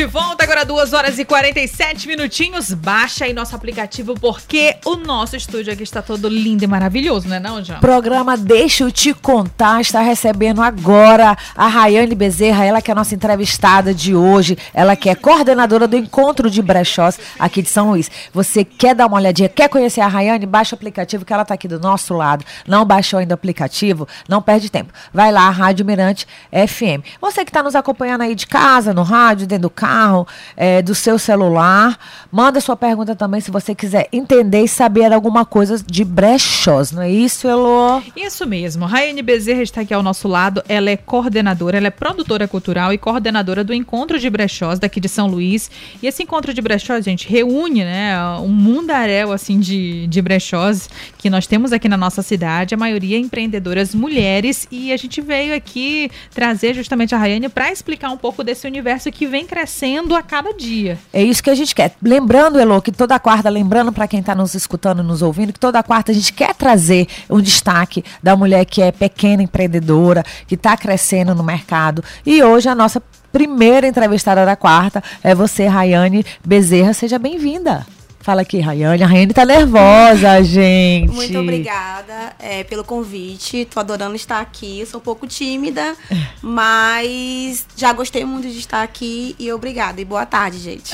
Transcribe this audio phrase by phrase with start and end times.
[0.00, 2.72] de volta agora, 2 horas e 47 minutinhos.
[2.72, 7.36] Baixa aí nosso aplicativo, porque o nosso estúdio aqui está todo lindo e maravilhoso, não
[7.36, 7.80] é não, João?
[7.80, 12.94] Programa Deixa eu te contar, está recebendo agora a Rayane Bezerra, ela que é a
[12.94, 17.90] nossa entrevistada de hoje, ela que é coordenadora do Encontro de Brechós aqui de São
[17.90, 18.10] Luís.
[18.32, 20.46] Você quer dar uma olhadinha, quer conhecer a Rayane?
[20.46, 22.44] Baixa o aplicativo que ela está aqui do nosso lado.
[22.66, 24.06] Não baixou ainda o aplicativo?
[24.28, 24.92] Não perde tempo.
[25.12, 27.04] Vai lá, Rádio Mirante FM.
[27.20, 30.94] Você que está nos acompanhando aí de casa, no rádio, dentro do carro, é, do
[30.94, 31.98] seu celular,
[32.30, 37.02] manda sua pergunta também se você quiser entender e saber alguma coisa de brechós, não
[37.02, 38.00] é isso, Elô?
[38.16, 38.86] Isso mesmo.
[38.86, 40.62] Raiane Bezerra está aqui ao nosso lado.
[40.68, 45.08] Ela é coordenadora, ela é produtora cultural e coordenadora do Encontro de Brechós daqui de
[45.08, 45.70] São Luís.
[46.02, 50.88] E esse Encontro de Brechós, gente, reúne, né, um mundaréu, assim, de, de brechós
[51.18, 52.74] que nós temos aqui na nossa cidade.
[52.74, 54.66] A maioria empreendedoras mulheres.
[54.70, 59.10] E a gente veio aqui trazer justamente a Raiane para explicar um pouco desse universo
[59.10, 60.98] que vem crescendo a cada dia.
[61.12, 61.94] É isso que a gente quer.
[62.02, 65.82] Lembrando, Elô, que toda quarta, lembrando para quem está nos escutando, nos ouvindo, que toda
[65.82, 70.76] quarta a gente quer trazer um destaque da mulher que é pequena empreendedora, que está
[70.76, 72.02] crescendo no mercado.
[72.24, 76.92] E hoje a nossa primeira entrevistada da quarta é você, Rayane Bezerra.
[76.92, 77.86] Seja bem-vinda.
[78.20, 79.02] Fala aqui, Rayane.
[79.02, 81.10] A Rayane tá nervosa, gente.
[81.10, 83.64] Muito obrigada é, pelo convite.
[83.64, 84.84] Tô adorando estar aqui.
[84.84, 85.96] Sou um pouco tímida,
[86.42, 90.02] mas já gostei muito de estar aqui e obrigada.
[90.02, 90.92] E boa tarde, gente.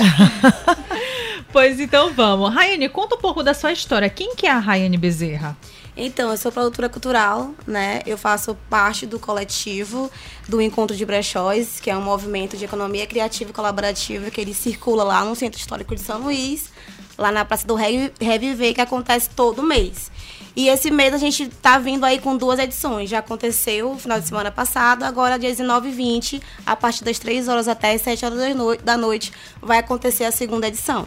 [1.53, 2.55] pois então vamos.
[2.55, 4.09] Rayane, conta um pouco da sua história.
[4.09, 5.57] Quem que é a Rayane Bezerra?
[5.97, 8.03] Então, eu sou produtora cultural, né?
[8.05, 10.11] Eu faço parte do coletivo
[10.47, 14.53] do Encontro de Brechóis, que é um movimento de economia criativa e colaborativa que ele
[14.53, 16.71] circula lá no Centro Histórico de São Luís,
[17.19, 20.11] lá na Praça do Reviver, que acontece todo mês.
[20.57, 23.11] E esse mês a gente tá vindo aí com duas edições.
[23.11, 27.19] Já aconteceu no final de semana passado, agora dia 19 e 20, a partir das
[27.19, 28.39] 3 horas até as 7 horas
[28.83, 31.07] da noite, vai acontecer a segunda edição.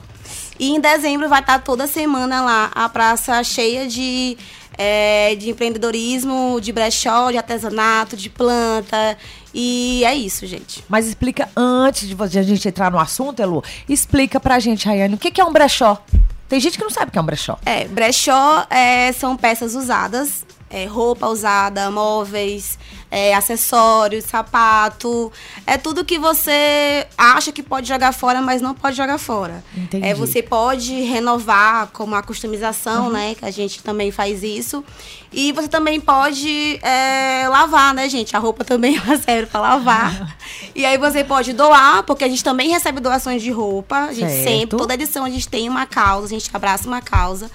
[0.59, 4.38] E em dezembro vai estar toda semana lá a praça cheia de
[4.81, 9.17] é, de empreendedorismo, de brechó, de artesanato, de planta.
[9.53, 10.81] E é isso, gente.
[10.88, 15.17] Mas explica, antes de a gente entrar no assunto, Elu, explica pra gente, Rayane, o
[15.17, 16.01] que é um brechó?
[16.47, 17.59] Tem gente que não sabe o que é um brechó.
[17.66, 22.79] É, brechó é, são peças usadas, é, roupa usada, móveis,
[23.12, 25.31] é, acessórios, sapato.
[25.66, 29.64] É tudo que você acha que pode jogar fora, mas não pode jogar fora.
[29.75, 30.06] Entendi.
[30.06, 33.12] É, você pode renovar como a customização, uhum.
[33.12, 33.36] né?
[33.36, 34.84] Que a gente também faz isso.
[35.31, 38.36] E você também pode é, lavar, né, gente?
[38.36, 40.38] A roupa também serve para lavar.
[40.76, 44.06] e aí você pode doar, porque a gente também recebe doações de roupa.
[44.06, 44.47] A gente certo.
[44.47, 47.50] sempre, toda edição a gente tem uma causa, a gente abraça uma causa.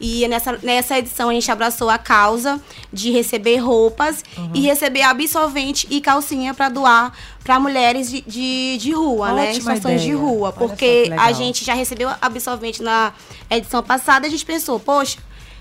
[0.00, 2.58] E nessa, nessa edição a gente abraçou a causa
[2.90, 4.50] de receber roupas uhum.
[4.54, 7.12] e receber absorvente e calcinha para doar
[7.44, 9.50] para mulheres de, de, de rua, né?
[9.50, 9.76] Ótima né?
[9.76, 10.52] Situações de rua.
[10.52, 13.12] Porque a gente já recebeu absorvente na
[13.50, 15.18] edição passada e a gente pensou, poxa,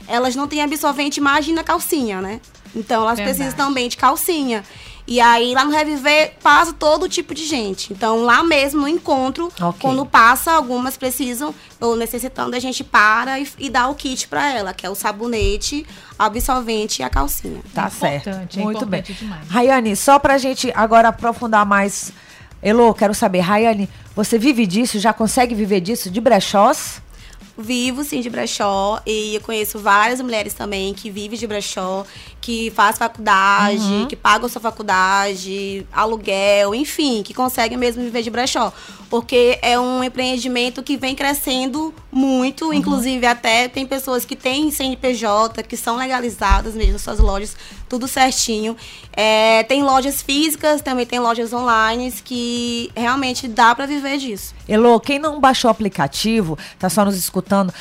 [0.07, 2.39] elas não têm absorvente, imagina calcinha, né?
[2.75, 3.37] Então elas Verdade.
[3.37, 4.63] precisam também de calcinha.
[5.09, 7.91] E aí lá no Reviver passa todo tipo de gente.
[7.91, 9.81] Então lá mesmo no encontro, okay.
[9.81, 14.53] quando passa, algumas precisam ou necessitando, a gente para e, e dá o kit para
[14.53, 15.83] ela, que é o sabonete,
[16.17, 17.59] absorvente e a calcinha.
[17.73, 18.59] Tá é certo.
[18.59, 19.01] Muito bem.
[19.01, 19.47] Demais.
[19.49, 22.13] Rayane, só pra gente agora aprofundar mais.
[22.61, 24.99] Elô, quero saber, Rayane, você vive disso?
[24.99, 26.11] Já consegue viver disso?
[26.11, 27.01] De brechós?
[27.61, 32.05] Vivo sim de brechó e eu conheço várias mulheres também que vivem de brechó,
[32.39, 34.07] que faz faculdade, uhum.
[34.07, 38.71] que pagam sua faculdade, aluguel, enfim, que conseguem mesmo viver de brechó.
[39.09, 42.73] Porque é um empreendimento que vem crescendo muito, uhum.
[42.73, 47.57] inclusive até tem pessoas que têm CNPJ, que são legalizadas mesmo nas suas lojas,
[47.89, 48.77] tudo certinho.
[49.11, 54.53] É, tem lojas físicas, também tem lojas online que realmente dá para viver disso.
[54.67, 57.73] Elô, quem não baixou o aplicativo, tá só nos escutando,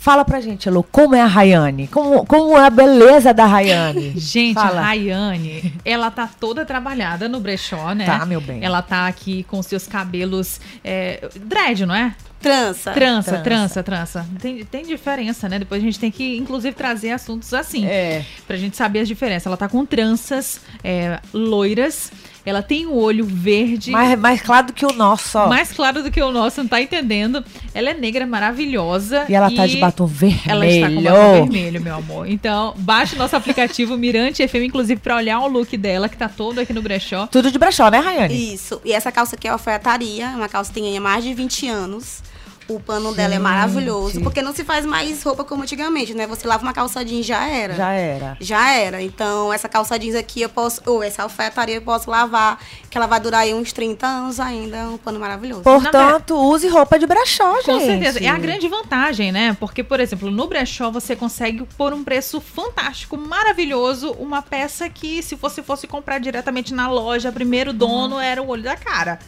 [0.00, 1.86] Fala pra gente, Elô, como é a Rayane?
[1.86, 4.12] Como, como é a beleza da Rayane?
[4.16, 4.80] gente, Fala.
[4.80, 8.06] a Rayane, ela tá toda trabalhada no brechó, né?
[8.06, 8.64] Tá, meu bem.
[8.64, 12.14] Ela tá aqui com seus cabelos é, dread, não é?
[12.40, 12.92] Trança.
[12.92, 14.26] Trança, trança, trança.
[14.40, 15.58] Tem, tem diferença, né?
[15.58, 17.84] Depois a gente tem que, inclusive, trazer assuntos assim.
[17.84, 18.24] É.
[18.46, 19.46] Pra gente saber as diferenças.
[19.46, 22.10] Ela tá com tranças é, loiras
[22.44, 23.90] ela tem o olho verde.
[23.90, 25.48] Mais, mais claro do que o nosso, ó.
[25.48, 27.44] Mais claro do que o nosso, não tá entendendo.
[27.74, 29.26] Ela é negra, maravilhosa.
[29.28, 30.42] E ela e tá de batom vermelho.
[30.46, 32.28] Ela está com batom vermelho, meu amor.
[32.28, 36.58] Então, baixe nosso aplicativo Mirante FM, inclusive, pra olhar o look dela, que tá todo
[36.58, 37.26] aqui no brechó.
[37.26, 38.54] Tudo de brechó, né, Rayane?
[38.54, 38.80] Isso.
[38.84, 40.28] E essa calça aqui é alfaiataria.
[40.28, 42.22] Uma calça que tem mais de 20 anos
[42.70, 44.20] O pano dela é maravilhoso.
[44.20, 46.26] Porque não se faz mais roupa como antigamente, né?
[46.26, 47.74] Você lava uma calça jeans, já era.
[47.74, 48.36] Já era.
[48.40, 49.02] Já era.
[49.02, 50.80] Então, essa calça jeans aqui eu posso.
[50.86, 54.76] Ou essa alfaiataria eu posso lavar, que ela vai durar aí uns 30 anos ainda.
[54.76, 55.62] É um pano maravilhoso.
[55.62, 57.66] Portanto, use roupa de brechó, gente.
[57.66, 58.20] Com certeza.
[58.22, 59.56] É a grande vantagem, né?
[59.58, 65.22] Porque, por exemplo, no brechó você consegue por um preço fantástico, maravilhoso, uma peça que
[65.22, 68.20] se você fosse comprar diretamente na loja, primeiro dono Uhum.
[68.20, 69.18] era o olho da cara.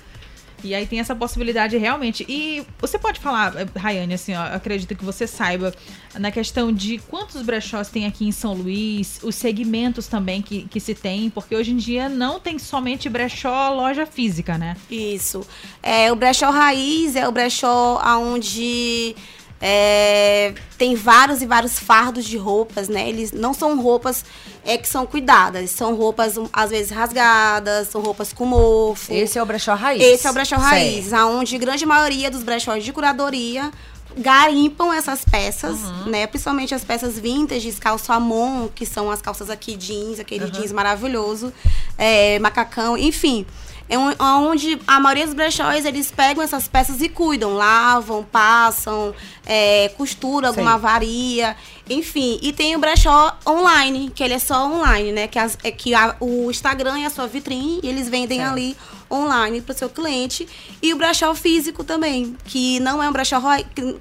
[0.69, 2.25] E aí tem essa possibilidade realmente.
[2.29, 5.75] E você pode falar, Rayane, assim, ó, acredito que você saiba,
[6.19, 10.81] na questão de quantos brechós tem aqui em São Luís, os segmentos também que, que
[10.81, 14.76] se tem, porque hoje em dia não tem somente brechó, loja física, né?
[14.91, 15.47] Isso.
[15.82, 19.15] É, o brechó raiz é o brechó onde
[19.64, 23.09] é, tem vários e vários fardos de roupas, né?
[23.09, 24.25] Eles não são roupas
[24.67, 29.12] é, que são cuidadas, são roupas às vezes rasgadas, são roupas com mofo.
[29.14, 30.03] Esse é o brechó raiz.
[30.03, 30.69] Esse é o brechó Certo.
[30.69, 33.70] raiz, aonde grande maioria dos brechós de curadoria
[34.19, 36.11] garimpam essas peças, Uhum.
[36.11, 36.26] né?
[36.26, 40.50] Principalmente as peças vintage, calça amon, que são as calças aqui jeans, aquele Uhum.
[40.50, 41.53] jeans maravilhoso,
[41.97, 43.47] é, macacão, enfim.
[43.93, 44.15] É um-
[44.49, 50.49] onde a maioria dos brechóis, eles pegam essas peças e cuidam, lavam, passam, é, costura
[50.49, 50.81] alguma Sei.
[50.81, 51.55] varia,
[51.91, 52.39] enfim.
[52.41, 55.29] E tem o brechó online, que ele é só online, né?
[55.29, 58.75] Que, as- é que a- o Instagram é a sua vitrine e eles vendem ali
[59.11, 60.49] online para o seu cliente.
[60.81, 63.43] E o brechó físico também, que não é um brechó,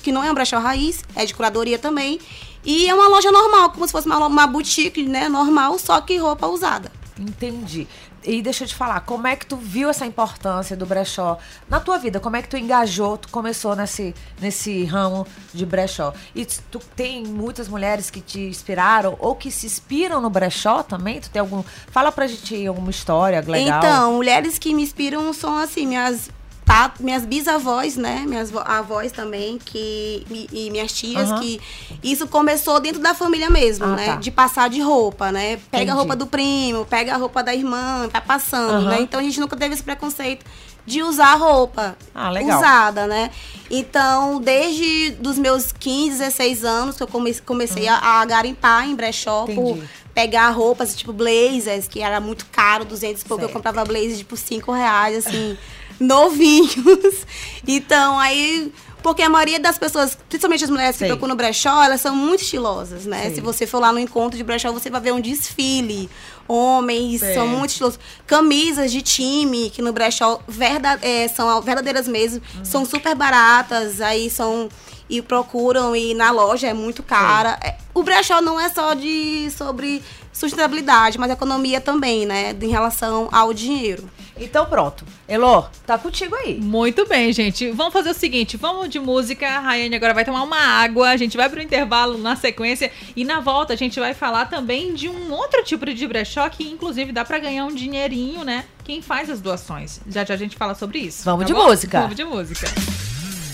[0.02, 2.18] que não é um brechó raiz, é de curadoria também.
[2.64, 5.28] E é uma loja normal, como se fosse uma, uma boutique, né?
[5.28, 6.90] Normal, só que roupa usada.
[7.22, 7.88] Entendi.
[8.24, 11.38] E deixa eu te falar, como é que tu viu essa importância do brechó
[11.68, 12.20] na tua vida?
[12.20, 16.14] Como é que tu engajou, tu começou nesse, nesse ramo de brechó?
[16.36, 21.20] E tu tem muitas mulheres que te inspiraram ou que se inspiram no brechó também?
[21.20, 21.64] Tu tem algum...
[21.92, 23.80] Fala pra gente alguma história legal.
[23.80, 26.30] Então, mulheres que me inspiram são assim, minhas
[26.66, 28.24] tá, minhas bisavós, né?
[28.28, 31.40] Minhas avós também, que e, e minhas tias, Aham.
[31.42, 31.60] que
[32.04, 34.06] isso começou dentro da família mesmo, Ah, né?
[34.06, 34.16] tá.
[34.16, 35.58] De passar de roupa, né?
[35.70, 35.92] Pega Entendi.
[35.92, 38.90] a roupa do primo, pega a roupa da irmã, vai passando, Aham.
[38.90, 39.02] né?
[39.02, 40.46] Então a gente nunca teve esse preconceito
[40.86, 43.30] de usar roupa Ah, usada, né?
[43.70, 48.96] Então, desde dos meus 15, 16 anos, que eu come- comecei a, a garimpar em
[48.96, 49.84] brechó por Uhum.
[50.14, 53.46] Pegar roupas, tipo blazers, que era muito caro, 200 e pouco.
[53.46, 55.58] Eu comprava blazers por 5 reais, assim,
[56.02, 57.26] novinhos.
[57.68, 58.72] Então, aí...
[59.04, 61.08] Porque a maioria das pessoas, principalmente as mulheres que Sei.
[61.08, 63.24] procuram no brechó, elas são muito estilosas, né?
[63.24, 63.36] Sei.
[63.36, 66.08] Se você for lá no encontro de brechó, você vai ver um desfile.
[66.48, 67.34] Homens Certo.
[67.34, 68.00] são muito estilosos.
[68.28, 72.44] Camisas de time, que no brechó verda, é, são verdadeiras mesmo.
[72.58, 72.66] Uhum.
[72.66, 74.70] São super baratas, aí são...
[75.10, 77.60] E procuram, e na loja é muito cara.
[77.62, 80.02] É, O brechó não é só de sobre
[80.32, 82.56] sustentabilidade, mas economia também, né?
[82.62, 84.10] Em relação ao dinheiro.
[84.42, 85.06] Então pronto.
[85.28, 86.60] Elô, tá contigo aí.
[86.60, 87.72] Muito bem, gente.
[87.72, 89.48] Vamos fazer o seguinte: vamos de música.
[89.48, 91.10] A Rayane agora vai tomar uma água.
[91.10, 92.92] A gente vai pro intervalo na sequência.
[93.16, 96.64] E na volta a gente vai falar também de um outro tipo de brechó que,
[96.64, 98.66] inclusive, dá pra ganhar um dinheirinho, né?
[98.84, 100.02] Quem faz as doações.
[100.08, 101.24] Já já a gente fala sobre isso.
[101.24, 101.68] Vamos tá de bom?
[101.68, 102.02] música.
[102.02, 102.68] Vamos de música.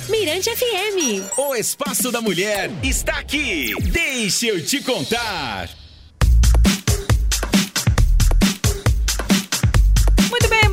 [0.09, 1.37] Mirante FM.
[1.37, 3.73] O Espaço da Mulher está aqui.
[3.91, 5.69] Deixa eu te contar.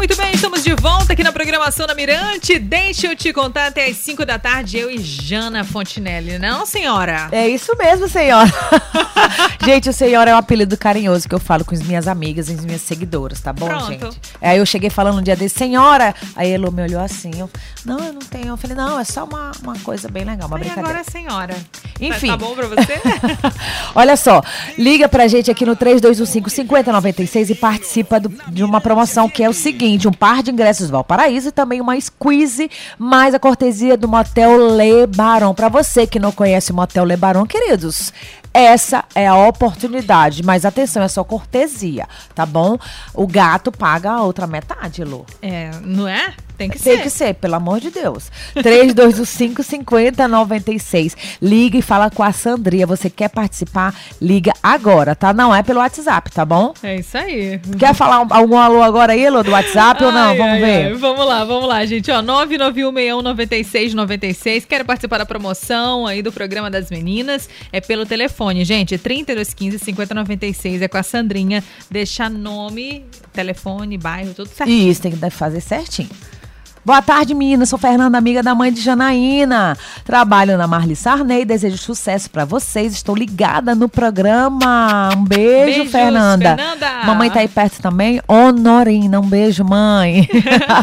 [0.05, 0.35] Muito bem.
[0.35, 2.59] Estamos de volta aqui na programação da Mirante.
[2.59, 6.39] Deixa eu te contar até as 5 da tarde, eu e Jana Fontinelli.
[6.39, 7.29] Não, senhora?
[7.33, 8.53] É isso mesmo, senhora.
[9.65, 12.53] gente, o senhora é um apelido carinhoso que eu falo com as minhas amigas e
[12.53, 13.87] as minhas seguidoras, tá bom, Pronto.
[13.87, 14.21] gente?
[14.43, 16.15] Aí eu cheguei falando um dia desse, senhora.
[16.37, 17.31] Aí ele me olhou assim.
[17.39, 17.49] Eu,
[17.87, 18.49] não, eu não tenho.
[18.49, 20.99] Eu falei, não, é só uma, uma coisa bem legal, uma Aí brincadeira.
[20.99, 21.57] agora, senhora.
[21.99, 22.27] Enfim.
[22.27, 23.01] Tá, tá bom pra você?
[23.97, 24.43] Olha só,
[24.77, 29.55] liga pra gente aqui no 3215-5096 e participa do- de uma promoção que é o
[29.55, 34.77] seguinte: um par de ingressos Valparaíso e também uma squeeze, mais a cortesia do Motel
[34.77, 35.55] Le Baron.
[35.55, 38.13] Pra você que não conhece o Motel Le Baron, queridos,
[38.53, 40.43] essa é a oportunidade.
[40.43, 42.79] Mas atenção, é só cortesia, tá bom?
[43.13, 45.27] O gato paga a outra metade, Lu.
[45.43, 46.35] é, não é?
[46.57, 47.03] Tem que Tem ser.
[47.03, 48.31] que ser, pelo amor de Deus.
[48.55, 51.17] 3215-5096.
[51.43, 52.87] Liga e fala com a Sandria.
[52.87, 53.95] Você quer participar?
[54.21, 55.33] Liga agora, tá?
[55.33, 56.73] Não é pelo WhatsApp, tá bom?
[56.83, 57.59] É isso aí.
[57.79, 60.31] Quer falar um- algum alô agora aí, Elô, do WhatsApp ou não?
[60.31, 60.87] Ai, Vamos ai, ver.
[60.87, 60.93] ai.
[60.95, 62.11] Vamos lá, vamos lá, gente.
[62.11, 64.65] Ó, 991619696.
[64.67, 67.49] Quero participar da promoção aí do programa das meninas.
[67.73, 68.97] É pelo telefone, gente.
[68.99, 70.83] 3215-5096.
[70.83, 71.63] É com a Sandrinha.
[71.91, 74.91] Deixa nome, telefone, bairro, tudo certinho.
[74.91, 76.11] Isso, tem que fazer certinho.
[76.85, 77.71] Boa tarde, meninas.
[77.71, 79.75] Sou Fernanda, amiga da mãe de Janaína.
[80.05, 81.47] Trabalho na Marli Sarney.
[81.47, 82.93] Desejo sucesso pra vocês.
[82.93, 85.09] Estou ligada no programa.
[85.17, 86.57] Um beijo, Beijos, Fernanda.
[86.57, 87.05] Fernanda.
[87.07, 88.21] Mamãe tá aí perto também.
[88.29, 90.29] Honorina, um beijo, mãe.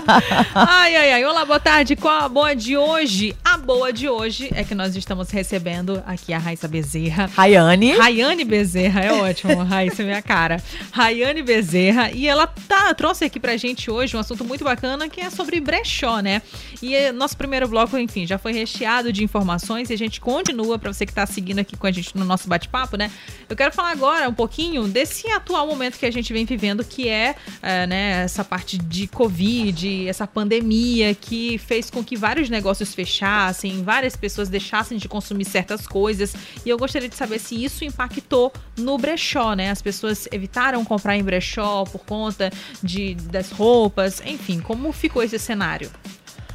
[0.56, 1.26] Ai, ai, ai.
[1.26, 1.96] Olá, boa tarde.
[1.96, 3.36] Qual a boa de hoje?
[3.44, 7.30] A boa de hoje é que nós estamos recebendo aqui a Raíssa Bezerra.
[7.36, 7.92] Rayane.
[7.98, 10.62] Rayane Bezerra, é ótimo, Raíssa, minha cara.
[10.92, 15.22] Rayane Bezerra, e ela tá, trouxe aqui pra gente hoje um assunto muito bacana que
[15.22, 15.60] é sobre
[15.92, 16.42] brechó, né?
[16.82, 20.80] E eh, nosso primeiro bloco, enfim, já foi recheado de informações e a gente continua,
[20.80, 23.12] pra você que tá seguindo aqui com a gente no nosso bate-papo, né?
[23.50, 27.08] Eu quero falar agora um pouquinho desse atual momento que a gente vem vivendo, que
[27.08, 32.94] é, eh, né, essa parte de Covid, essa pandemia que fez com que vários negócios
[32.94, 36.34] fechassem, várias pessoas deixassem de consumir certas coisas.
[36.66, 39.70] E eu gostaria de saber se isso impactou no brechó, né?
[39.70, 45.38] As pessoas evitaram comprar em brechó por conta de, das roupas, enfim, como ficou esse
[45.38, 45.81] cenário?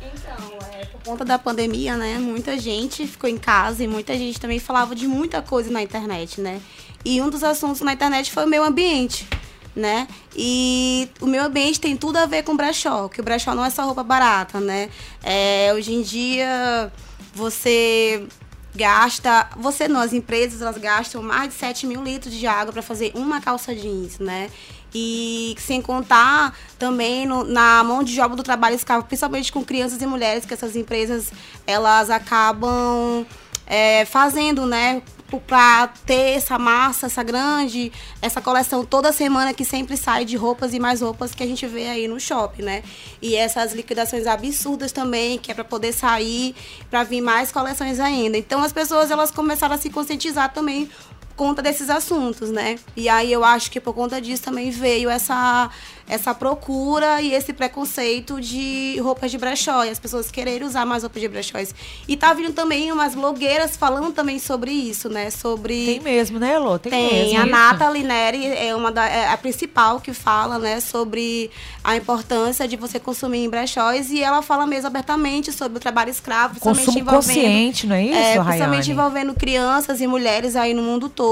[0.00, 4.38] Então, é, por conta da pandemia, né, muita gente ficou em casa e muita gente
[4.40, 6.60] também falava de muita coisa na internet, né?
[7.04, 9.26] E um dos assuntos na internet foi o meio ambiente,
[9.74, 10.08] né?
[10.34, 13.70] E o meio ambiente tem tudo a ver com brechó, que o brechó não é
[13.70, 14.90] só roupa barata, né?
[15.22, 16.92] É, hoje em dia,
[17.34, 18.26] você
[18.74, 22.82] gasta, você não, as empresas elas gastam mais de 7 mil litros de água para
[22.82, 24.50] fazer uma calça jeans, né?
[24.98, 30.00] E sem contar também no- na mão de obra do trabalho escravo, principalmente com crianças
[30.00, 31.30] e mulheres, que essas empresas
[31.66, 33.26] elas acabam
[33.66, 35.02] é, fazendo, né?
[35.44, 40.72] Para ter essa massa, essa grande, essa coleção toda semana que sempre sai de roupas
[40.72, 42.84] e mais roupas que a gente vê aí no shopping, né?
[43.20, 46.54] E essas liquidações absurdas também, que é para poder sair,
[46.88, 48.38] para vir mais coleções ainda.
[48.38, 50.88] Então as pessoas elas começaram a se conscientizar também
[51.36, 52.78] conta desses assuntos, né?
[52.96, 55.70] E aí eu acho que por conta disso também veio essa
[56.08, 61.02] essa procura e esse preconceito de roupas de brechó e as pessoas quererem usar mais
[61.02, 61.74] roupas de brechóis.
[62.06, 65.30] E tá vindo também umas blogueiras falando também sobre isso, né?
[65.30, 66.78] Sobre Tem mesmo, né, Elô?
[66.78, 67.40] Tem, tem, mesmo.
[67.40, 67.46] a.
[67.46, 71.50] Nathalie Neri é uma da, é a principal que fala, né, sobre
[71.82, 76.10] a importância de você consumir em brechóis e ela fala mesmo abertamente sobre o trabalho
[76.10, 78.44] escravo, principalmente Consumo envolvendo consciente, não é isso, é, Rayane?
[78.44, 81.25] principalmente envolvendo crianças e mulheres aí no mundo todo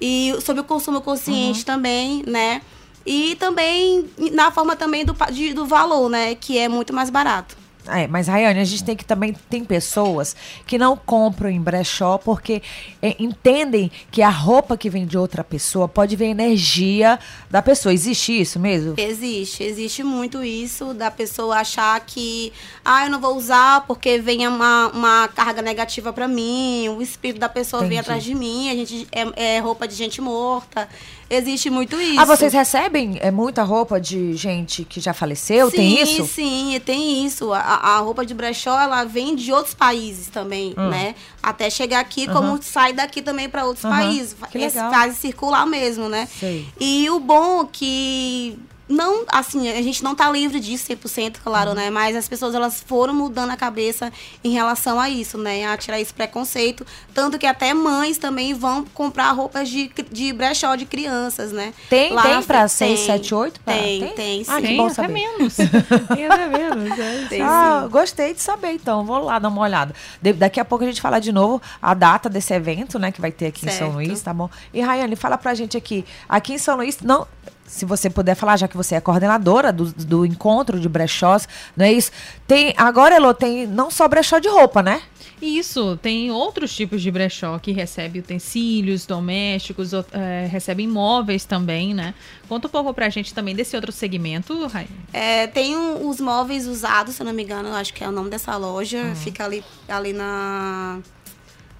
[0.00, 1.02] e sobre o consumo Uhum.
[1.02, 2.62] consciente também, né?
[3.06, 7.56] E também na forma também do, de- do valor, né, que é muito mais barato.
[7.88, 12.18] É, mas Rayane, a gente tem que também tem pessoas que não compram em brechó
[12.18, 12.62] porque
[13.02, 17.18] é, entendem que a roupa que vem de outra pessoa pode ver a energia
[17.50, 17.92] da pessoa.
[17.92, 18.94] Existe isso mesmo?
[18.96, 22.52] Existe, existe muito isso da pessoa achar que,
[22.84, 27.40] ah, eu não vou usar porque vem uma, uma carga negativa pra mim, o espírito
[27.40, 28.00] da pessoa vem Entendi.
[28.00, 30.88] atrás de mim, a gente é, é roupa de gente morta.
[31.30, 32.18] Existe muito isso.
[32.18, 35.70] Ah, vocês recebem é, muita roupa de gente que já faleceu?
[35.70, 36.26] tem isso?
[36.26, 37.52] Sim, e tem isso.
[37.52, 41.14] A, a roupa de brechó, ela vem de outros países também, né?
[41.42, 43.88] Até chegar aqui, como sai daqui também para outros Hum.
[43.88, 44.36] Aham, países.
[44.50, 44.90] que legal.
[44.92, 46.26] Faz circular mesmo, né?
[46.38, 46.66] Sei.
[46.80, 48.58] E o bom que
[48.88, 51.42] não, assim, a gente não tá livre disso 100%, Uhum.
[51.44, 51.90] claro, né?
[51.90, 55.66] Mas as pessoas elas foram mudando a cabeça em relação a isso, né?
[55.66, 60.74] A tirar esse preconceito, tanto que até mães também vão comprar roupas de, de brechó
[60.76, 61.72] de crianças, né?
[61.90, 62.98] Tem, Lá tem na pra frente.
[62.98, 63.60] 6, 7, 8?
[63.60, 64.60] Pra- Tem, tem, Ah, sim.
[64.62, 65.12] que Tem bom até saber.
[65.12, 65.54] menos.
[66.14, 66.98] Tem até menos.
[66.98, 67.26] é.
[67.28, 67.88] Tem Ah, sim.
[67.90, 69.04] gostei de saber, então.
[69.04, 69.94] Vou lá dar uma olhada.
[70.22, 73.20] De- daqui a pouco a gente fala de novo a data desse evento, né, que
[73.20, 73.94] vai ter aqui em São Certo.
[73.94, 74.48] Luís, tá bom?
[74.72, 76.04] E Rayane, fala pra gente aqui.
[76.28, 77.26] Aqui em São Luís, não.
[77.68, 81.46] Se você puder falar, já que você é coordenadora do, do encontro de brechós,
[81.76, 82.10] não é isso?
[82.46, 85.02] Tem, agora, Elô, tem não só brechó de roupa, né?
[85.40, 92.12] Isso, tem outros tipos de brechó que recebe utensílios domésticos, é, recebe imóveis também, né?
[92.48, 94.88] Conta um pouco pra gente também desse outro segmento, Rainha.
[95.12, 98.08] É, tem um- os móveis usados, se eu não me engano, eu acho que é
[98.08, 98.58] o nome dessa Uhum.
[98.62, 99.14] loja.
[99.14, 100.98] Fica ali, ali na.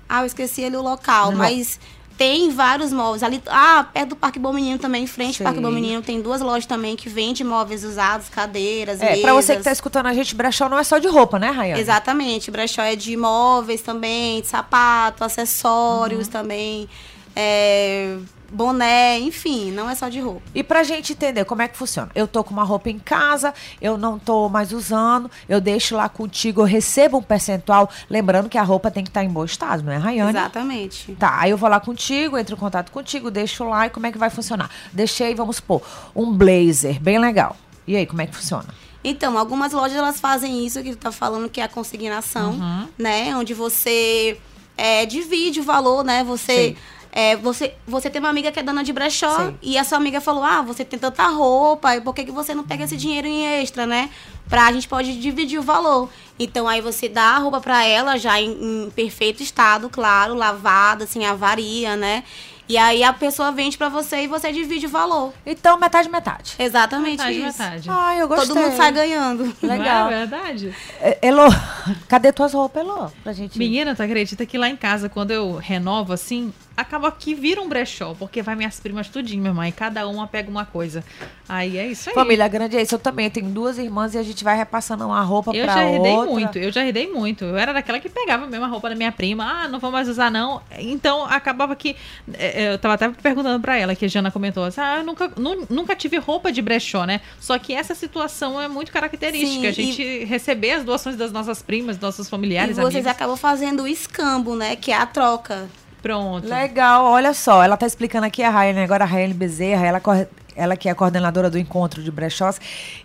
[0.08, 1.80] Ah, eu esqueci ali o local, No- mas
[2.18, 3.22] tem vários móveis.
[3.22, 5.60] Ali, ah, perto do Parque Bom Menino também, em frente ao Parque.
[5.60, 9.62] Bom Menino, tem duas lojas também que vendem móveis usados, cadeiras, É, pra você que
[9.62, 11.80] tá escutando a gente, brechó não é só de roupa, né, Rayane?
[11.80, 16.32] Exatamente, brechó é de móveis também, de sapato, acessórios Uhum.
[16.32, 16.88] também,
[17.36, 18.16] é,
[18.50, 20.42] boné, enfim, não é só de roupa.
[20.54, 22.10] E pra gente entender como é que funciona.
[22.14, 26.08] Eu tô com uma roupa em casa, eu não tô mais usando, eu deixo lá
[26.08, 27.90] contigo, eu recebo um percentual.
[28.08, 30.30] Lembrando que a roupa tem que estar em bom estado, não é, Rayane?
[30.30, 31.12] Exatamente.
[31.18, 34.12] Tá, aí eu vou lá contigo, entro em contato contigo, deixo lá e como é
[34.12, 34.70] que vai funcionar?
[34.92, 35.82] Deixei, vamos supor,
[36.14, 37.56] um blazer, bem legal.
[37.86, 38.66] E aí, como é que funciona?
[39.02, 42.88] Então, algumas lojas elas fazem isso que tu tá falando, que é a consignação, Uhum.
[42.98, 43.34] né?
[43.36, 44.38] Onde você
[44.76, 46.22] é, divide o valor, né?
[46.24, 46.76] Você
[47.10, 49.54] é, você, você tem uma amiga que é dona de brechó Sei.
[49.62, 52.54] e a sua amiga falou: Ah, você tem tanta roupa, e por que, que você
[52.54, 54.10] não pega esse dinheiro em extra, né?
[54.48, 56.08] Pra a gente pode dividir o valor.
[56.38, 58.50] Então aí você dá a roupa pra ela já em,
[58.86, 62.24] em perfeito estado, claro, lavada, sem avaria, né?
[62.68, 65.32] E aí a pessoa vende pra você e você divide o valor.
[65.46, 66.54] Então, metade, metade.
[66.58, 67.62] Exatamente Metade, isso.
[67.62, 67.88] metade.
[67.90, 68.48] Ai, eu gostei.
[68.48, 69.56] Todo mundo sai ganhando.
[69.62, 70.04] Legal.
[70.04, 70.76] Não é verdade?
[71.00, 71.46] É, Elô,
[72.06, 73.10] cadê tuas roupas, Elô?
[73.24, 73.58] Pra gente...
[73.58, 77.68] Menina, tu acredita que lá em casa, quando eu renovo assim, acaba que vira um
[77.68, 81.04] brechó, porque vai minhas primas tudinho, minha mãe, cada uma pega uma coisa.
[81.48, 82.14] Aí é isso aí.
[82.14, 82.94] Família grande é isso.
[82.94, 85.90] Eu também tenho duas irmãs e a gente vai repassando uma roupa Eu pra já
[85.90, 86.30] herdei outra.
[86.32, 87.44] muito, eu já herdei muito.
[87.44, 89.44] Eu era daquela que pegava mesmo a roupa da minha prima.
[89.44, 90.62] Ah, não vou mais usar, não.
[90.78, 91.96] Então acabava que.
[92.34, 95.04] é, é, Eu tava até perguntando pra ela, que a Jana comentou assim: ah, eu
[95.04, 97.20] nunca, nu- nunca tive roupa de brechó, né?
[97.40, 99.48] Só que essa situação é muito característica.
[99.62, 103.06] Sim, a gente receber as doações das nossas primas, dos nossos E familiares, vocês amigos.
[103.10, 104.76] acabam fazendo o escambo, né?
[104.76, 105.68] Que é a troca.
[106.08, 106.48] Pronto.
[106.48, 110.26] Legal, olha só, ela tá explicando aqui a Rayane, agora a Rayane Bezerra, ela, corre-
[110.58, 112.60] ela que é a coordenadora do encontro de brechós,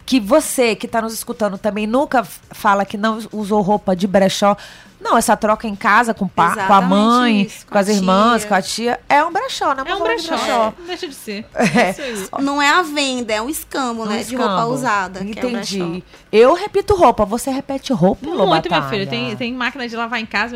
[0.06, 4.58] que você que tá nos escutando também nunca fala que não usou roupa de brechó.
[5.02, 7.90] Não, essa troca em casa com, o pa, com a mãe, isso, com, com as
[7.90, 8.48] a irmãs, tia.
[8.48, 9.84] com a tia, é um brechó, né?
[9.86, 10.74] É um de brechó.
[10.80, 11.46] Não deixa de ser.
[11.54, 11.90] É.
[11.90, 12.02] Isso
[12.38, 12.42] aí.
[12.42, 14.24] Não é a venda, é um escambo, Um né?
[14.24, 14.74] De roupa escambo.
[14.74, 15.20] usada.
[15.20, 15.80] que é Entendi.
[15.80, 16.02] brechó.
[16.32, 18.90] eu repito roupa, você repete roupa, Muito, minha Batalha?
[18.90, 19.06] filha.
[19.06, 20.56] Tem, tem máquina de lavar em casa.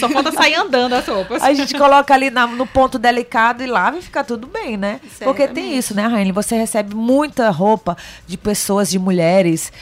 [0.00, 1.42] Só falta sair andando as roupas.
[1.42, 4.98] A gente coloca ali na- no ponto delicado e lava e fica tudo bem, né?
[5.22, 9.72] Porque tem isso, né, Você recebe muita roupa de pessoas, de mulheres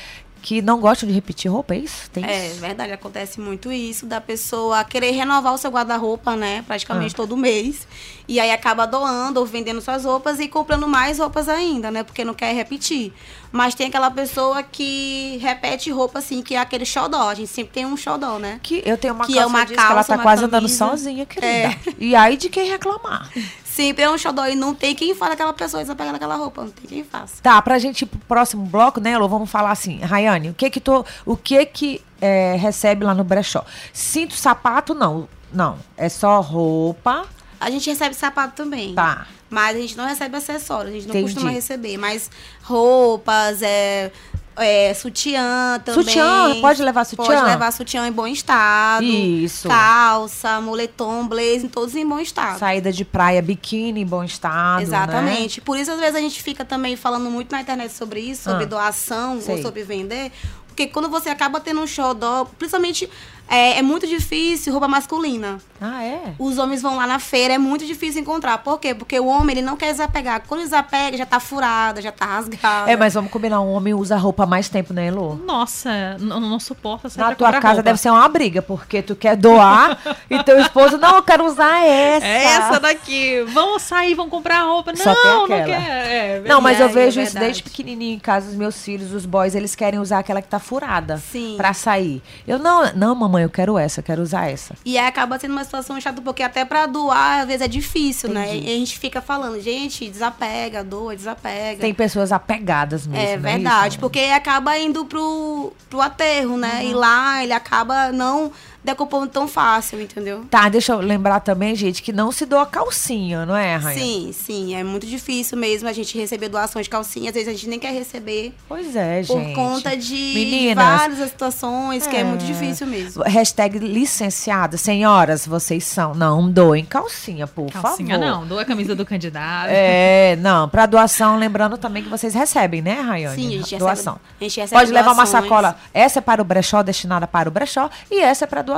[0.44, 2.10] que não gostam de repetir roupa, é isso?
[2.10, 2.56] Tem É isso?
[2.58, 6.58] verdade, acontece muito isso, da pessoa querer renovar o seu guarda-roupa, né?
[6.58, 6.62] Ah.
[6.66, 7.86] Praticamente todo mês.
[8.26, 12.02] E aí acaba doando ou vendendo suas roupas e comprando mais roupas ainda, né?
[12.02, 13.12] Porque não quer repetir.
[13.52, 17.28] Mas tem aquela pessoa que repete roupa, assim, que é aquele xodó.
[17.28, 18.58] A gente sempre tem um xodó, né?
[18.64, 20.62] Que eu tenho uma Que é calça uma jeans que ela calça, tá quase andando
[20.62, 20.88] camisa.
[20.88, 21.46] sozinha, querida.
[21.46, 21.76] É.
[22.00, 23.30] E aí de quem reclamar.
[23.74, 26.62] Sempre é um xodó e não tem quem fale aquela pessoa desapegando aquela roupa.
[26.62, 27.42] Não tem quem faça.
[27.42, 30.68] Tá, pra gente ir pro próximo bloco, né, Elô, vamos falar assim, Rayane, o que
[30.68, 33.64] que tu, o que que é, recebe lá no brechó?
[33.90, 37.24] Cinto, sapato, não, não, é só roupa,
[37.58, 38.94] A gente recebe sapato também.
[38.94, 39.26] tá.
[39.48, 41.34] Mas a gente não recebe acessórios, a gente não Entendi.
[41.34, 41.98] costuma receber.
[41.98, 42.30] Mas
[42.62, 44.10] roupas, é,
[44.56, 46.04] é, sutiã também.
[46.04, 47.24] Sutiã, pode levar sutiã?
[47.24, 49.04] Pode levar sutiã em bom estado.
[49.04, 49.68] Isso.
[49.68, 52.58] Calça, moletom, blazer, todos em bom estado.
[52.58, 54.82] Saída de praia, biquíni em bom estado, né?
[54.82, 55.60] Exatamente.
[55.60, 58.64] Por isso, às vezes, a gente fica também falando muito na internet sobre isso, sobre
[58.64, 59.56] Ah, doação sei.
[59.56, 60.30] ou sobre vender.
[60.68, 63.08] Porque quando você acaba tendo um xodó, principalmente
[63.52, 65.58] é, é muito difícil roupa masculina.
[65.80, 66.32] Ah, é?
[66.38, 68.58] Os homens vão lá na feira, é muito difícil encontrar.
[68.58, 68.94] Por quê?
[68.94, 70.42] Porque o homem, ele não quer desapegar.
[70.48, 72.90] Quando desapega, já tá furada, já tá rasgada.
[72.90, 75.34] É, mas vamos combinar, um homem usa roupa mais tempo, né, Elô?
[75.34, 77.82] Nossa, não, não suporta sair Na tua casa roupa.
[77.82, 79.98] deve ser uma briga, porque tu quer doar
[80.30, 82.26] e teu esposo, não, eu quero usar essa.
[82.26, 83.42] É essa daqui.
[83.48, 84.92] Vamos sair, vamos comprar roupa.
[84.92, 85.64] Não, Só tem não aquela.
[85.66, 85.82] quer.
[85.82, 87.44] É, Não, mas eu é vejo isso verdade.
[87.46, 90.58] desde pequenininho em casa, os meus filhos, os boys, eles querem usar aquela que tá
[90.58, 91.54] furada Sim.
[91.56, 92.22] pra sair.
[92.46, 94.74] Eu, não, não, mamãe, eu quero essa, eu quero usar essa.
[94.84, 98.30] E aí acaba sendo uma situação chata, porque até pra doar, às vezes é difícil,
[98.30, 98.54] né?
[98.56, 98.68] Entendi.
[98.70, 101.80] E a gente fica falando, gente, desapega, doa, desapega.
[101.80, 103.98] Tem pessoas apegadas mesmo, É não é verdade, isso?
[104.00, 106.80] porque acaba indo pro, pro aterro, né?
[106.82, 106.90] Uhum.
[106.90, 108.52] E lá ele acaba não
[108.84, 110.44] decompondo tão fácil, entendeu?
[110.50, 114.02] Tá, deixa eu lembrar também, gente, que não se doa calcinha, não é, Rainha?
[114.02, 117.28] Sim, sim, é muito difícil mesmo a gente receber doações de calcinha.
[117.30, 119.54] Às vezes a gente nem quer receber Pois é, por gente.
[119.54, 123.22] conta de Meninas, várias situações que é muito difícil mesmo.
[123.24, 124.76] Hashtag licenciada.
[124.76, 126.14] Senhoras, vocês são.
[126.14, 128.30] Não doem calcinha, por Calcinha favor.
[128.30, 129.68] não, doa a camisa do candidato.
[129.70, 133.36] É, não, pra doação, lembrando também que vocês recebem, né, Rayane?
[133.36, 134.20] Sim, a gente recebe- doação.
[134.40, 135.42] a gente recebe Pode levar uma doações.
[135.44, 135.76] sacola.
[135.94, 138.71] Essa é para o brechó, destinada para o brechó, e essa é para doação.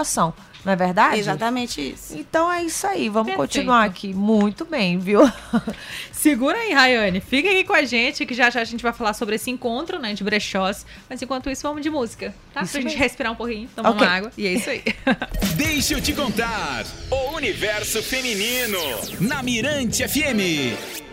[0.64, 1.18] Não é verdade?
[1.18, 2.16] Exatamente isso.
[2.16, 3.36] Então é isso aí, vamos Perfeito.
[3.36, 4.14] continuar aqui.
[4.14, 5.20] Muito bem, viu?
[6.10, 7.20] Segura aí, Rayane.
[7.20, 9.98] Fica aqui com a gente, que já já a gente vai falar sobre esse encontro,
[9.98, 10.86] né, de brechós.
[11.08, 12.62] Mas enquanto isso, vamos de música, tá?
[12.62, 13.02] Isso pra gente mesmo.
[13.02, 14.06] respirar um pouquinho, tomar Ok.
[14.06, 14.32] uma água.
[14.38, 14.82] E é isso aí.
[15.54, 16.86] Deixa eu te contar.
[17.10, 18.78] O universo feminino.
[19.20, 21.03] Na Mirante FM.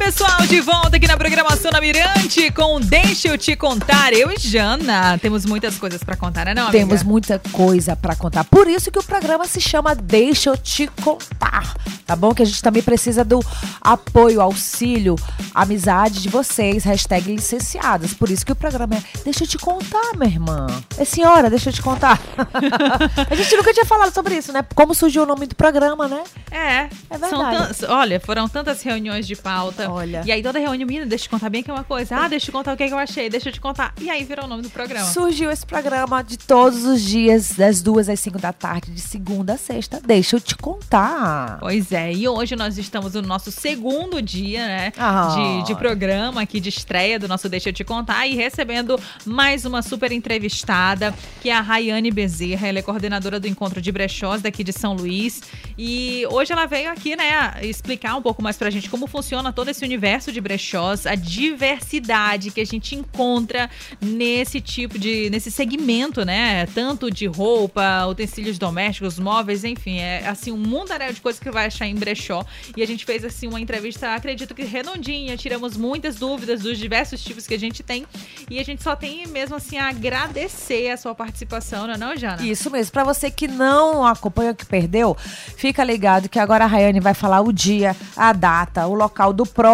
[0.00, 4.14] Pessoal, de volta aqui na programação da Mirante com Deixa eu te contar.
[4.14, 6.78] Eu e Jana temos muitas coisas pra contar, né, não, amiga?
[6.78, 8.44] Temos muita coisa pra contar.
[8.44, 11.74] Por isso que o programa se chama Deixa eu te contar.
[12.06, 12.34] Tá bom?
[12.34, 13.40] Que a gente também precisa do
[13.80, 15.16] apoio, auxílio,
[15.54, 16.82] amizade de vocês.
[16.82, 18.14] Hashtag licenciadas.
[18.14, 20.66] Por isso que o programa é Deixa eu te contar, minha irmã.
[20.96, 22.18] É senhora, deixa eu te contar.
[23.30, 24.64] a gente nunca tinha falado sobre isso, né?
[24.74, 26.24] Como surgiu o nome do programa, né?
[26.50, 27.84] É, É verdade.
[27.86, 30.22] olha, foram tantas reuniões de pauta, Olha.
[30.24, 32.16] E aí toda reunião, menina, deixa eu te contar bem que é uma coisa.
[32.16, 33.92] Ah, deixa eu te contar o que, é que eu achei, deixa eu te contar.
[34.00, 35.06] E aí virou o nome do programa.
[35.06, 39.54] Surgiu esse programa de todos os dias, das duas às cinco da tarde, de segunda
[39.54, 40.00] a sexta.
[40.04, 41.58] Deixa eu te contar.
[41.60, 45.60] Pois é, e hoje nós estamos no nosso segundo dia, né, Ah.
[45.62, 49.64] de, de programa aqui de estreia do nosso Deixa Eu Te Contar e recebendo mais
[49.64, 54.42] uma super entrevistada, que é a Rayane Bezerra, ela é coordenadora do Encontro de Brechós
[54.42, 55.42] daqui de São Luís
[55.78, 59.68] e hoje ela veio aqui, né, explicar um pouco mais pra gente como funciona todo
[59.68, 66.24] esse universo de brechós, a diversidade que a gente encontra nesse tipo de, nesse segmento,
[66.24, 71.50] né, tanto de roupa, utensílios domésticos, móveis, enfim, é assim um mundaréu de coisas que
[71.50, 72.44] vai achar em brechó.
[72.76, 77.22] E a gente fez assim uma entrevista, acredito que redondinha, tiramos muitas dúvidas dos diversos
[77.22, 78.06] tipos que a gente tem
[78.50, 82.16] e a gente só tem mesmo assim a agradecer a sua participação, não é não,
[82.16, 82.42] Jana?
[82.42, 82.92] Isso mesmo.
[82.92, 85.16] Pra você que não acompanha, que perdeu,
[85.56, 89.46] fica ligado que agora a Rayane vai falar o dia, a data, o local do
[89.46, 89.69] próximo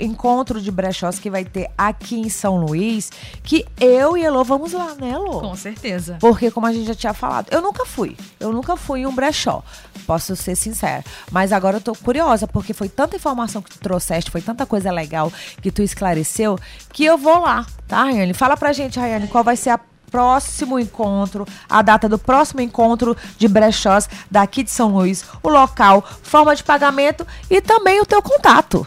[0.00, 3.10] encontro de brechós que vai ter aqui em São Luís,
[3.42, 5.40] que eu e Elô vamos lá, né, Elô?
[5.40, 6.16] Com certeza.
[6.20, 8.16] Porque, como a gente já tinha falado, eu nunca fui.
[8.38, 9.62] Eu nunca fui em um brechó.
[10.06, 11.04] Posso ser sincera.
[11.30, 14.90] Mas agora eu tô curiosa, porque foi tanta informação que tu trouxeste, foi tanta coisa
[14.90, 16.58] legal que tu esclareceu,
[16.92, 18.34] que eu vou lá, tá, Rayane?
[18.34, 23.16] Fala pra gente, Rayane, qual vai ser a próximo encontro, a data do próximo encontro
[23.38, 28.20] de brechós daqui de São Luís, o local, forma de pagamento e também o teu
[28.20, 28.86] contato.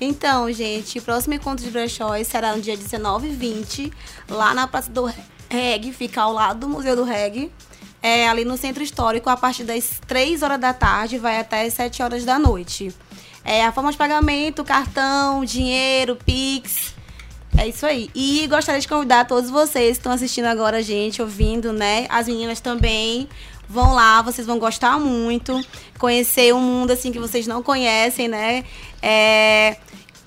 [0.00, 3.92] Então, gente, o próximo encontro de brechóis será no dia 19 e 20,
[4.28, 5.10] lá na Praça do
[5.48, 7.50] Reg, fica ao lado do Museu do Reg.
[8.02, 11.74] É, ali no Centro Histórico, a partir das 3 horas da tarde, vai até as
[11.74, 12.94] 7 horas da noite.
[13.42, 16.94] É, a forma de pagamento, cartão, dinheiro, Pix.
[17.56, 18.10] É isso aí.
[18.14, 22.06] E gostaria de convidar todos vocês que estão assistindo agora a gente, ouvindo, né?
[22.10, 23.28] As meninas também.
[23.68, 25.60] Vão lá, vocês vão gostar muito.
[25.98, 28.64] Conhecer um mundo assim que vocês não conhecem, né?
[29.02, 29.76] É,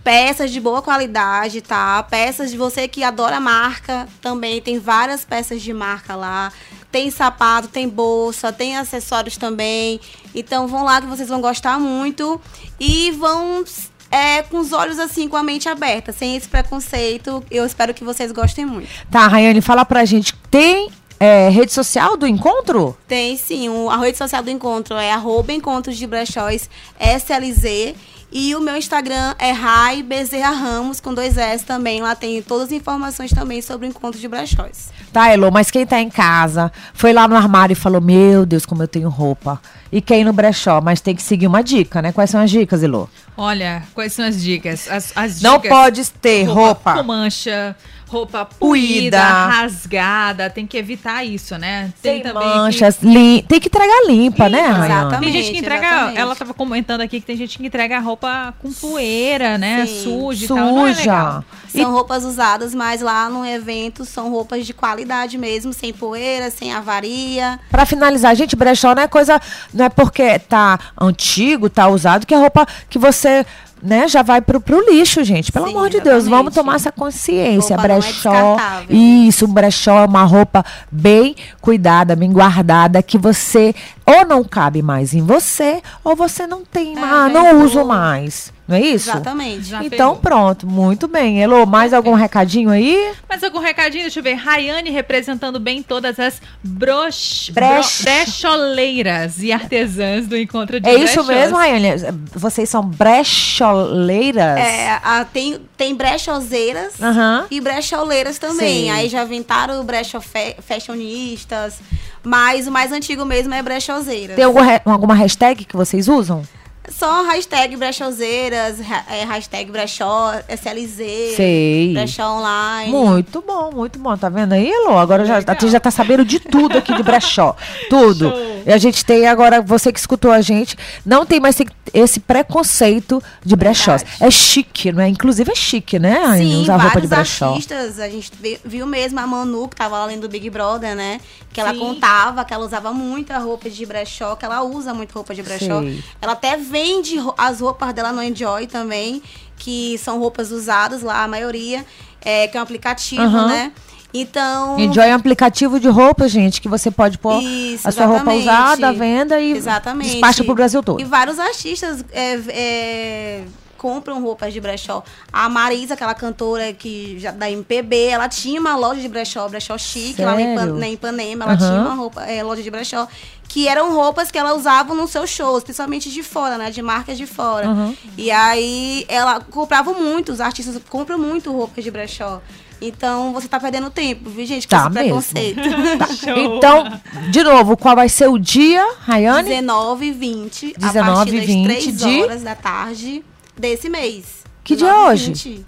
[0.03, 2.01] peças de boa qualidade, tá?
[2.03, 4.61] Peças de você que adora marca também.
[4.61, 6.51] Tem várias peças de marca lá.
[6.91, 9.99] Tem sapato, tem bolsa, tem acessórios também.
[10.33, 12.41] Então vão lá que vocês vão gostar muito.
[12.79, 13.63] E vão
[14.11, 17.43] é, com os olhos assim, com a mente aberta, sem esse preconceito.
[17.49, 18.89] Eu espero que vocês gostem muito.
[19.11, 22.95] Tá, Rayane, fala pra gente, tem é, rede social do encontro?
[23.07, 27.95] Tem sim, o, a rede social do encontro é arroba encontros de brechóis SLZ.
[28.31, 31.99] E o meu Instagram é Rai Bezerra Ramos, com dois S também.
[31.99, 34.91] Lá tem todas as informações também sobre o encontro de brechóis.
[35.11, 38.67] Tá, Elô, mas quem tá em casa, foi lá no armário e falou, meu Deus,
[38.67, 39.59] como eu tenho roupa.
[39.91, 42.11] E quer ir no brechó, mas tem que seguir uma dica, né?
[42.11, 43.09] Quais são as dicas, Elô?
[43.35, 44.87] Olha, quais são as dicas?
[44.91, 46.93] As, as Não dicas- pode ter roupa.
[46.93, 47.75] com mancha,
[48.09, 49.21] roupa Puída.
[49.21, 51.93] rasgada, tem que evitar isso, né?
[52.01, 53.43] Tem também manchas, lim...
[53.47, 54.79] tem que entregar limpa, né, Rayane?
[54.79, 55.31] Que, Exatamente.
[55.31, 56.17] tem gente que entrega, exatamente.
[56.17, 59.85] ela tava comentando aqui que tem gente que entrega a roupa com poeira, né?
[59.85, 60.03] Sim.
[60.03, 60.99] Suja e é Suja.
[60.99, 61.45] legal.
[61.69, 66.73] São roupas usadas, mas lá no evento são roupas de qualidade mesmo, sem poeira, sem
[66.73, 67.59] avaria.
[67.69, 69.39] Pra finalizar, gente, brechó não é coisa,
[69.73, 73.45] não é porque tá antigo, tá usado, que é roupa que você,
[73.81, 75.51] né, já vai pro, pro lixo, gente.
[75.51, 76.29] Pelo Sim, amor de Deus, exatamente.
[76.29, 77.75] vamos tomar essa consciência.
[77.75, 78.87] Roupa é brechó, descartável.
[78.97, 83.73] isso, um brechó é uma roupa bem cuidada, bem guardada, que você
[84.05, 87.85] ou não cabe mais em você, ou você não tem, É, mais, já não uso
[87.85, 88.51] mais.
[88.69, 89.09] Não é isso?
[89.09, 89.63] Exatamente.
[89.63, 90.21] Já Então pegou.
[90.21, 91.41] pronto, muito bem.
[91.41, 93.11] Elô, mais algum recadinho aí?
[93.27, 94.35] Mas algum recadinho, deixa eu ver.
[94.35, 97.51] Rayane representando bem todas as broch...
[97.51, 101.27] Brech- brecholeiras e artesãs do encontro de É isso brechós.
[101.27, 101.89] mesmo, Rayane?
[102.33, 104.57] Vocês são brecholeiras?
[104.59, 107.45] É, a- tem, tem brechoseiras Aham.
[107.49, 108.57] e brecholeiras também.
[108.83, 108.89] Sei.
[108.89, 110.19] Aí já inventaram brecho
[110.61, 111.79] fashionistas,
[112.23, 114.35] mas o mais antigo mesmo é brechoseiras.
[114.35, 116.43] Tem algum re- alguma hashtag que vocês usam?
[116.91, 121.93] Só hashtag brechoseiras, é, hashtag brechó, SLZ, Sei.
[121.93, 122.91] brechó online.
[122.91, 124.17] Muito bom, muito bom.
[124.17, 124.97] Tá vendo aí, Elô?
[124.97, 127.55] Agora já, a gente já tá sabendo de tudo aqui de brechó.
[127.89, 128.29] Tudo.
[128.29, 128.63] Show.
[128.65, 130.75] E a gente tem agora, você que escutou a gente,
[131.05, 131.55] não tem mais
[131.93, 134.03] esse preconceito de brechós.
[134.03, 134.23] Verdade.
[134.25, 135.07] É chique, não é?
[135.07, 136.21] Inclusive é chique, né?
[136.25, 137.49] Ai, Sim, usar roupa de brechó.
[137.51, 137.99] artistas.
[137.99, 141.19] A gente vi- viu mesmo a Manu, que tava lá além do Big Brother, né?
[141.51, 141.79] Que ela Sim.
[141.79, 145.79] contava que ela usava muita roupa de brechó, que ela usa muito roupa de brechó.
[145.81, 146.03] Sei.
[146.21, 149.21] Ela até vende as roupas dela no Enjoy também,
[149.57, 151.85] que são roupas usadas lá, a maioria,
[152.21, 153.47] é, que é um aplicativo, Aham.
[153.47, 153.71] né?
[154.13, 154.79] Então.
[154.79, 158.33] Enjoy é um aplicativo de roupa, gente, que você pode pôr Isso, a sua roupa
[158.33, 160.11] usada à venda e Exatamente.
[160.11, 160.99] despacha pro Brasil todo.
[160.99, 163.43] E vários artistas é, é,
[163.77, 165.03] compram roupas de brechó.
[165.31, 169.77] A Marisa, aquela cantora que já da MPB, ela tinha uma loja de brechó, brechó
[169.77, 170.53] chique, lá na Sério?
[170.53, 171.67] Ipan- na Ipanema, ela Aham.
[171.69, 173.07] tinha uma roupa, é, loja de brechó.
[173.49, 176.69] Que eram roupas que ela usava nos seus shows, principalmente de fora, né?
[176.71, 177.67] De marcas de fora.
[177.67, 177.93] Uhum.
[178.17, 182.41] E aí ela comprava muito, os artistas compram muito roupas de brechó.
[182.81, 184.65] Então você tá perdendo tempo, viu, gente?
[184.67, 185.03] Com Tá esse mesmo.
[185.03, 185.61] preconceito.
[186.15, 186.37] Show.
[186.57, 189.49] Então, de novo, qual vai ser o dia, Rayane?
[189.49, 193.25] 19 e 20, 19 a partir e das 20 3 de- horas da tarde
[193.57, 194.25] desse mês.
[194.63, 195.25] Que dia 19 e hoje?
[195.25, 195.65] 20.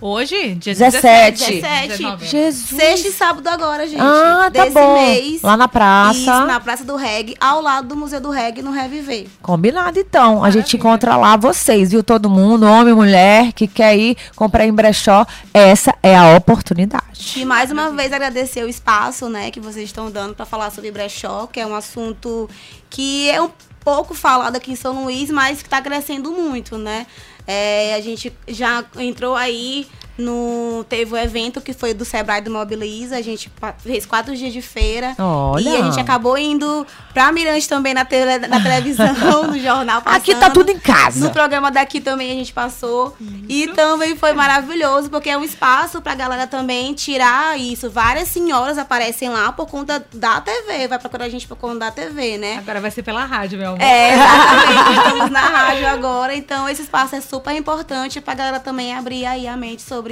[0.00, 1.38] Hoje, dia 17.
[1.38, 1.88] 17.
[1.88, 2.26] 17.
[2.26, 2.80] Jesus.
[2.80, 4.00] Sexta e sábado agora, gente.
[4.00, 4.94] Ah, tá desse bom.
[4.94, 5.42] mês.
[5.42, 6.18] Lá na praça.
[6.18, 9.26] Isso, na Praça do Reggae, ao lado do Museu do Reggae, no Reviver.
[9.40, 10.44] Combinado, então.
[10.44, 12.02] A gente encontra lá vocês, viu?
[12.02, 15.26] Todo mundo, homem, mulher, que quer ir comprar em brechó.
[15.54, 17.40] Essa é a oportunidade.
[17.40, 20.90] E mais uma vez agradecer o espaço, né, que vocês estão dando para falar sobre
[20.90, 22.48] brechó, que é um assunto
[22.90, 27.06] que é um pouco falado aqui em São Luís, mas que está crescendo muito, né?
[27.46, 29.86] É, a gente já entrou aí
[30.18, 34.52] no teve o evento que foi do Sebrae do Mobiliza, a gente fez quatro dias
[34.52, 35.68] de feira Olha.
[35.68, 40.16] e a gente acabou indo pra Mirante também na, tele, na televisão, no jornal passando.
[40.22, 41.24] Aqui tá tudo em casa.
[41.24, 43.16] No programa daqui também a gente passou.
[43.48, 47.90] E também foi maravilhoso, porque é um espaço pra galera também tirar isso.
[47.90, 50.88] Várias senhoras aparecem lá por conta da TV.
[50.88, 52.58] Vai procurar a gente por conta da TV, né?
[52.58, 53.82] Agora vai ser pela rádio, meu amor.
[53.82, 54.98] É, exatamente.
[54.98, 56.34] Estamos na rádio agora.
[56.34, 60.05] Então, esse espaço é super importante pra galera também abrir aí a mente sobre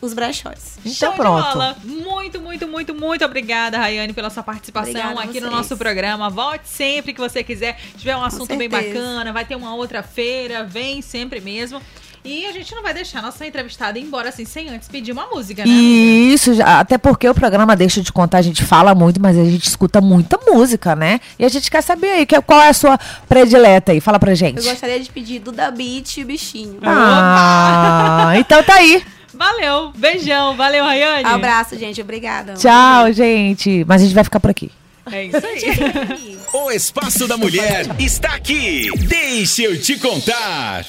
[0.00, 0.78] os brechós.
[0.84, 1.52] Então Show de pronto.
[1.52, 1.76] bola.
[1.84, 6.28] Muito, muito, muito, muito obrigada, Rayane, pela sua participação Obrigada aqui no nosso programa.
[6.28, 7.78] Volte sempre que você quiser.
[7.92, 11.80] Se tiver um assunto bem bacana, vai ter uma outra feira, vem sempre mesmo.
[12.24, 15.26] E a gente não vai deixar nossa entrevistada ir embora assim, sem antes pedir uma
[15.26, 15.70] música, né?
[15.72, 16.32] amiga?
[16.34, 19.42] Isso, já- até porque o programa Deixa de Contar, a gente fala muito, mas a
[19.44, 21.18] gente escuta muita música, né?
[21.36, 22.96] E a gente quer saber aí, qual é a sua
[23.28, 24.00] predileta aí?
[24.00, 24.58] Fala pra gente.
[24.58, 26.78] Eu gostaria de pedir Duda Beat e o Bichinho.
[26.84, 29.04] Ah, então tá aí.
[29.42, 31.24] Valeu, beijão, valeu, Rayane.
[31.24, 32.00] Abraço, gente.
[32.00, 32.54] Obrigada.
[32.54, 33.84] Tchau, gente.
[33.88, 34.70] Mas a gente vai ficar por aqui.
[35.10, 36.38] É isso aí.
[36.54, 38.88] O Espaço da Mulher está aqui.
[39.08, 40.86] Deixa eu te contar.